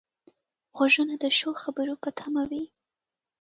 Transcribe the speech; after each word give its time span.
غوږونه 0.75 1.15
د 1.23 1.25
ښو 1.37 1.51
خبرو 1.63 1.93
په 2.03 2.09
تمه 2.17 2.43
وي 2.49 2.63